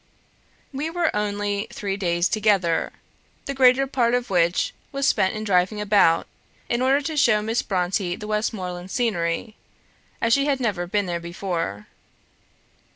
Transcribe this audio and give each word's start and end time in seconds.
"We 0.73 0.89
were 0.89 1.15
only 1.15 1.67
three 1.71 1.95
days 1.95 2.27
together; 2.27 2.91
the 3.45 3.53
greater 3.53 3.85
part 3.85 4.15
of 4.15 4.31
which 4.31 4.73
was 4.91 5.07
spent 5.07 5.35
in 5.35 5.43
driving 5.43 5.79
about, 5.79 6.25
in 6.67 6.81
order 6.81 7.01
to 7.01 7.15
show 7.15 7.43
Miss 7.43 7.61
Brontë 7.61 8.19
the 8.19 8.25
Westmoreland 8.25 8.89
scenery, 8.89 9.57
as 10.19 10.33
she 10.33 10.45
had 10.47 10.59
never 10.59 10.87
been 10.87 11.05
there 11.05 11.19
before. 11.19 11.85